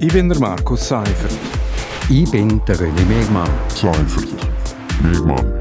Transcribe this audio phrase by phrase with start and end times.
[0.00, 1.30] Ich bin der Markus Seifert.
[2.10, 3.48] Ich bin der René Megmann.
[3.68, 4.28] Seifert.
[5.00, 5.60] Megmann.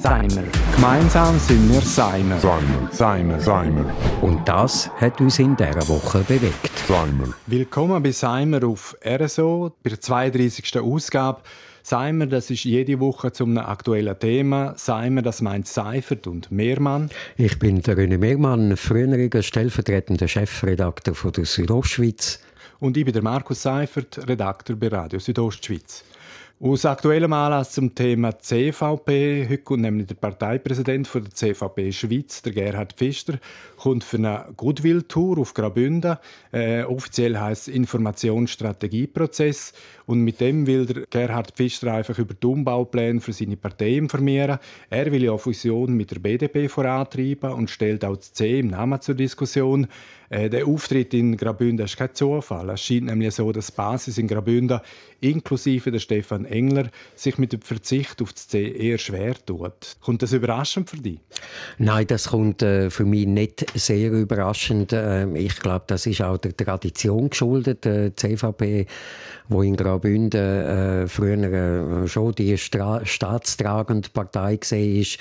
[0.00, 0.44] Seimer.
[0.74, 2.38] Gemeinsam sind wir Seimer.
[2.38, 2.88] Seimer.
[2.92, 3.40] Seimer.
[3.40, 3.84] Seimer.
[4.22, 6.70] Und das hat uns in dieser Woche bewegt.
[6.86, 7.34] Seimer.
[7.46, 10.78] Willkommen bei Seimer auf RSO, bei der 32.
[10.78, 11.40] Ausgabe.
[11.82, 14.74] Seimer, das ist jede Woche zum aktuellen Thema.
[14.76, 17.10] Seimer, das meint Seifert und Mehrmann.
[17.36, 22.40] Ich bin der René Megmann, früheriger stellvertretender Chefredakteur von der Südostschweiz.
[22.78, 26.04] Und ich bin der Markus Seifert, Redakteur bei Radio Südostschweiz.
[26.58, 32.40] Aus aktuellem Anlass zum Thema CVP, heute kommt nämlich der Parteipräsident von der CVP Schweiz,
[32.40, 33.38] der Gerhard Pfister,
[33.76, 36.16] kommt für eine Goodwill-Tour auf Graubünden.
[36.52, 39.74] Äh, offiziell heißt es Informationsstrategieprozess.
[40.06, 44.58] Und mit dem will der Gerhard Pfister einfach über die Umbaupläne für seine Partei informieren.
[44.88, 49.02] Er will ja Fusion mit der BDP vorantreiben und stellt auch das C im Namen
[49.02, 49.88] zur Diskussion.
[50.28, 52.70] Äh, der Auftritt in Graubünden ist kein Zufall.
[52.70, 54.80] Es scheint nämlich so, dass die Basis in Graubünden,
[55.20, 59.96] inklusive der Stefan Engler, sich mit dem Verzicht auf das C eher schwer tut.
[60.00, 61.20] Kommt das überraschend für dich?
[61.76, 64.94] Nein, das kommt äh, für mich nicht sehr überraschend.
[64.94, 67.84] Äh, ich glaube, das ist auch der Tradition geschuldet.
[67.84, 68.86] Die CVP,
[69.50, 75.18] wo in Graubünden äh, früher äh, schon die Stra staatstragende Partei war, ist,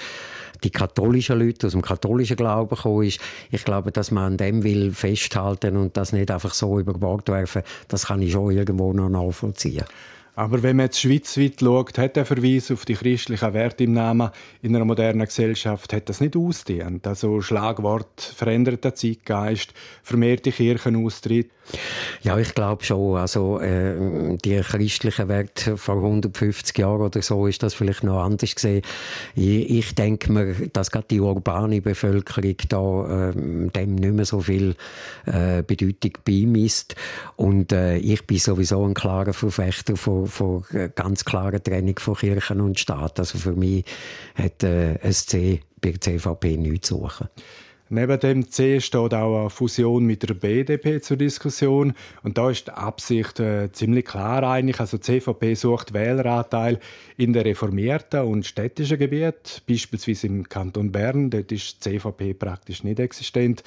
[0.64, 3.20] die katholischen Leute aus dem katholischen Glauben gekommen ist.
[3.52, 7.28] Ich glaube, dass man an dem will festhalten und das nicht einfach so über Bord
[7.28, 9.86] werfen, das kann ich schon irgendwo noch nachvollziehen.
[10.36, 14.32] Aber wenn man jetzt schweizweit schaut, hat der Verweis auf die christlichen Werte im Namen
[14.62, 17.08] in einer modernen Gesellschaft hat das nicht ausdehnt.
[17.08, 21.50] Also Schlagwort veränderter Zeitgeist, vermehrte Kirchenaustritt.
[22.22, 23.18] Ja, ich glaube schon.
[23.18, 28.54] Also äh, die christlichen Werte vor 150 Jahren oder so ist das vielleicht noch anders
[28.54, 28.82] gesehen.
[29.36, 34.42] Ich, ich denke mir, dass gerade die urbane Bevölkerung da äh, dem nicht mehr so
[34.42, 34.76] viel
[35.26, 36.96] äh, Bedeutung beimisst.
[37.36, 42.16] Und äh, ich bin sowieso ein klarer Verfechter von von, von ganz klarer Trennung von
[42.16, 43.20] Kirchen und Staat.
[43.20, 43.86] Also für mich
[44.36, 47.30] hat äh, SC bei der CVP nichts zu suchen.
[47.90, 51.94] Neben dem C steht auch eine Fusion mit der BDP zur Diskussion.
[52.24, 54.80] Und da ist die Absicht äh, ziemlich klar eigentlich.
[54.80, 56.80] Also die CVP sucht Wähleranteil
[57.16, 61.30] in den reformierten und städtischen Gebieten, beispielsweise im Kanton Bern.
[61.30, 63.64] Dort ist die CVP praktisch nicht existent.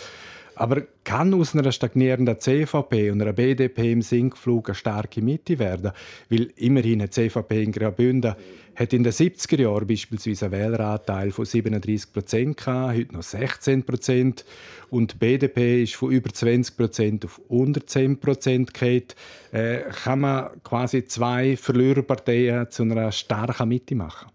[0.59, 5.93] Aber kann aus einer stagnierenden CVP und einer BDP im Sinkflug eine starke Mitte werden?
[6.29, 8.35] Weil immerhin eine CVP in Graubünden
[8.75, 14.45] hat in den 70er Jahren beispielsweise einen Wähleranteil von 37 Prozent heute noch 16 Prozent.
[14.91, 19.05] Und die BDP ist von über 20 Prozent auf unter 10 Prozent gefallen.
[19.53, 24.29] Äh, kann man quasi zwei Verliererparteien zu einer starken Mitte machen?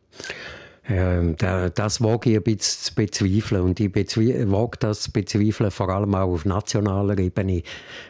[0.90, 3.62] Ähm, das wage ich ein bisschen zu bezweifeln.
[3.62, 7.64] Und ich wage das zu bezweifeln, vor allem auch auf nationaler Ebene.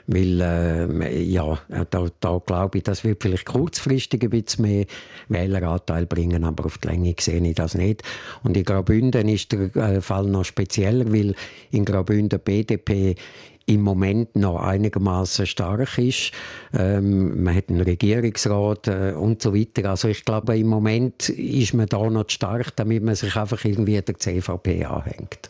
[0.07, 4.85] Weil, äh, ja, da, da glaube ich, das wird vielleicht kurzfristig ein bisschen mehr
[5.29, 8.01] Wähleranteil bringen, aber auf die Länge sehe ich das nicht.
[8.43, 11.35] Und in Graubünden ist der äh, Fall noch spezieller, weil
[11.71, 13.15] in Graubünden BDP
[13.65, 16.31] im Moment noch einigermaßen stark ist.
[16.73, 19.89] Ähm, man hat einen Regierungsrat äh, und so weiter.
[19.89, 24.01] Also ich glaube, im Moment ist man da noch stark, damit man sich einfach irgendwie
[24.01, 25.49] der CVP anhängt.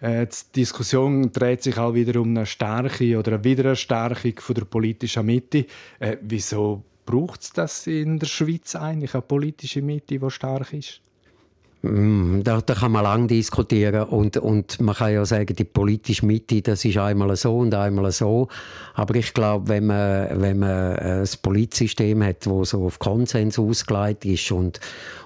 [0.00, 4.64] Äh, die Diskussion dreht sich auch wieder um eine starke oder eine Wiedererstärkung von der
[4.64, 5.66] politischen Mitte.
[5.98, 11.00] Äh, wieso braucht es das in der Schweiz eigentlich, eine politische Mitte, die stark ist?
[11.82, 16.26] Mm, da, da, kann man lange diskutieren und, und man kann ja sagen, die politische
[16.26, 18.48] Mitte, das ist einmal so und einmal so.
[18.94, 24.26] Aber ich glaube, wenn man, wenn man ein Politsystem hat, das so auf Konsens ausgelegt
[24.26, 24.78] ist und,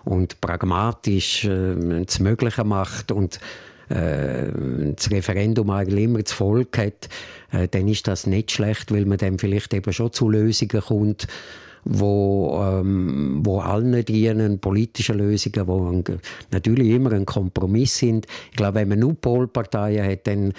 [0.05, 3.41] und pragmatisch äh, das Mögliche macht und
[3.89, 4.47] äh,
[4.95, 7.09] das Referendum eigentlich immer das Volk hat,
[7.51, 11.27] äh, dann ist das nicht schlecht, weil man dann vielleicht eben schon zu Lösungen kommt,
[11.85, 16.03] wo, ähm, wo allen dienen, politische Lösungen, wo
[16.51, 18.27] natürlich immer ein Kompromiss sind.
[18.51, 20.53] Ich glaube, wenn man nur Polparteien hat, dann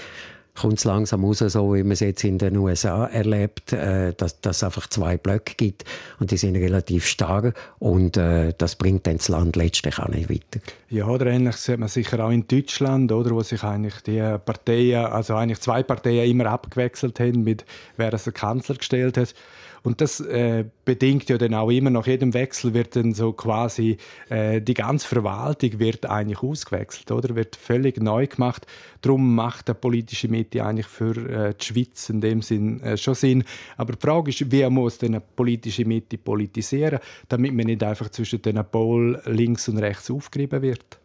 [0.55, 4.37] kommt es langsam raus, so wie man es jetzt in den USA erlebt, äh, dass
[4.43, 5.83] es einfach zwei Blöcke gibt
[6.19, 10.29] und die sind relativ starr und äh, das bringt dann das Land letztlich auch nicht
[10.29, 10.59] weiter.
[10.89, 15.05] Ja, oder ähnlich sieht man sicher auch in Deutschland, oder, wo sich eigentlich die Parteien,
[15.05, 17.65] also eigentlich zwei Parteien immer abgewechselt haben, mit
[17.97, 19.33] wer es der Kanzler gestellt hat.
[19.85, 23.97] Und das äh, bedingt ja dann auch immer nach jedem Wechsel wird dann so quasi
[24.29, 28.65] äh, die ganze Verwaltung wird eigentlich ausgewechselt, oder wird völlig neu gemacht.
[29.01, 33.15] Darum macht der politische Mitte eigentlich für äh, die Schweiz in dem Sinn äh, schon
[33.15, 33.43] Sinn.
[33.77, 36.99] Aber die Frage ist, wie muss denn eine politische Mitte politisieren,
[37.29, 40.99] damit man nicht einfach zwischen den Pol links und rechts aufgerieben wird?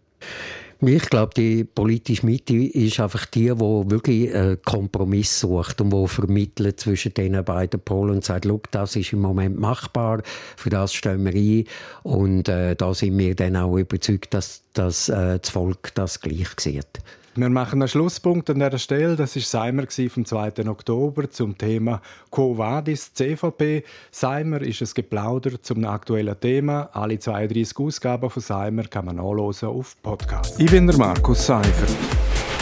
[0.82, 6.08] Ich glaube, die politische Mitte ist einfach die, die wirklich einen Kompromiss sucht und die
[6.08, 10.22] vermittelt zwischen den beiden Polen und sagt, das ist im Moment machbar,
[10.56, 11.64] für das stehen wir ein
[12.02, 16.48] und äh, da sind wir dann auch überzeugt, dass, dass äh, das Volk das gleich
[16.58, 17.00] sieht.
[17.40, 19.16] Wir machen einen Schlusspunkt an dieser Stelle.
[19.16, 20.69] Das war Seimer vom 2.
[20.69, 23.82] Oktober zum Thema «Quo vadis CVP?».
[24.10, 26.90] Seimer ist ein Geplauder zum aktuellen Thema.
[26.92, 30.60] Alle 32 Ausgaben von Seimer kann man nachlesen auf Podcast.
[30.60, 31.96] Ich bin der Markus Seifert.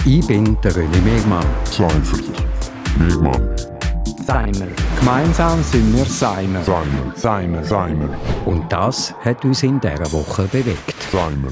[0.07, 1.45] Ich bin der René Megmann.
[1.65, 2.23] Seifert.
[3.01, 3.57] Megmann.
[4.29, 4.69] Seimer.
[5.01, 6.63] Gemeinsam sind wir Seimer.
[6.63, 7.13] Seimer.
[7.17, 7.65] Seimer.
[7.65, 8.17] Seimer.
[8.45, 10.95] Und das hat uns in dieser Woche bewegt.
[11.11, 11.51] Seimer.